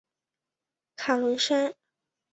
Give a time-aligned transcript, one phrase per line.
[0.95, 1.75] 卡伦山。